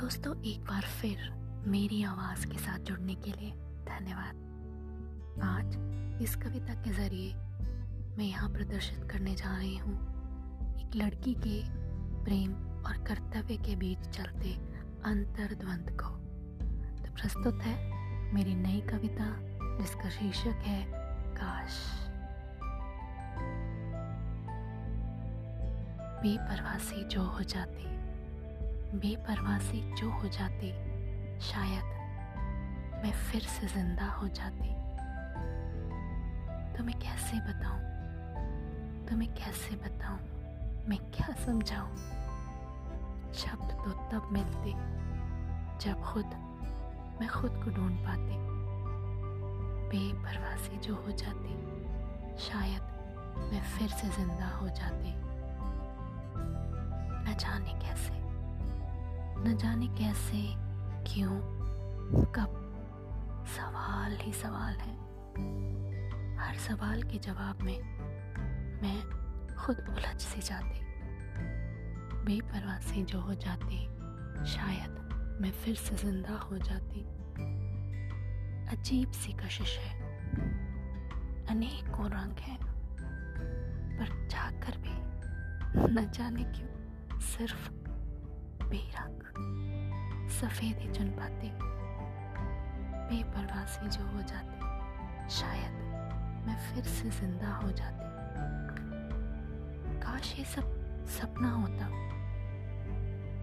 [0.00, 1.30] दोस्तों, एक बार फिर
[1.66, 3.50] मेरी आवाज़ के साथ जुड़ने के लिए
[3.84, 4.34] धन्यवाद।
[5.42, 5.76] आज
[6.22, 7.34] इस कविता के ज़रिए
[8.18, 9.94] मैं यहाँ प्रदर्शित करने जा रही हूँ।
[10.80, 11.62] एक लड़की के
[12.24, 12.52] प्रेम
[12.82, 14.52] और कर्तव्य के बीच चलते
[15.04, 16.08] अंतर्द्वंद को।
[17.04, 17.92] तो प्रस्तुत है
[18.34, 19.36] मेरी नई कविता,
[19.78, 20.86] जिसका शीर्षक है,
[21.34, 22.05] काश।
[26.16, 27.84] बेपरवासी जो हो जाती,
[28.98, 30.72] बेपरवासी जो हो जाती,
[31.40, 31.84] शायद
[33.04, 34.68] मैं फिर से ज़िंदा हो जाती।
[36.76, 37.80] तो मैं कैसे बताऊँ?
[39.06, 40.18] तुम्हें कैसे बताऊँ?
[40.88, 41.96] मैं क्या समझाऊं?
[43.32, 44.72] शब्द तो तब मिलते,
[45.84, 46.26] जब खुद,
[47.20, 48.36] मैं खुद को ढूंढ पाती।
[49.88, 51.54] बेपरवासी जो हो जाती,
[52.38, 52.82] शायद
[53.52, 55.35] मैं फिर से ज़िंदा हो जाती।
[57.36, 58.12] जाने कैसे?
[59.48, 60.54] न जाने कैसे,
[61.12, 61.40] क्यों?
[62.24, 62.62] कब?
[63.56, 64.94] सवाल ही सवाल है।
[66.36, 67.82] हर सवाल के जवाब में
[68.82, 69.02] मैं
[69.56, 70.80] खुद उलझ सी जाती।
[72.24, 73.86] बेपरवासी जो हो जाती,
[74.46, 74.90] शायद
[75.40, 77.00] मैं फिर से ज़िंदा हो जाती।
[78.76, 80.00] अजीब सी कशिश है।
[81.46, 82.56] अनेकों रंग है,
[83.98, 85.06] पर जाकर भी
[85.94, 86.75] न जाने क्यों?
[87.20, 87.70] सिर्फ़
[88.64, 89.22] बेरंग
[90.30, 91.50] सफ़ेद ही चुन पाते।
[93.08, 94.56] बेपरवासी जो हो जाते,
[95.28, 95.72] शायद
[96.46, 98.06] मैं फिर से ज़िंदा हो जाती।
[100.00, 100.62] काश ये सब
[101.06, 101.86] सपना होता।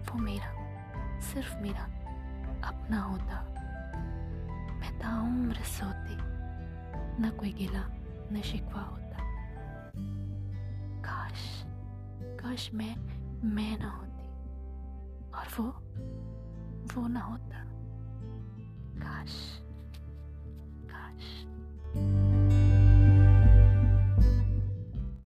[0.04, 0.52] वो मेरा,
[1.20, 1.84] सिर्फ़ मेरा
[2.68, 3.54] अपना होता।
[4.74, 6.16] मैं ताउम्र सोती,
[7.22, 7.84] न कोई गिला,
[8.32, 9.18] न शिकवा होता।
[11.00, 11.64] काश
[12.24, 13.13] काश मैं
[13.44, 14.28] मैं ना होती
[15.30, 15.64] और वो
[16.94, 17.64] वो ना होता।
[18.98, 19.53] काश।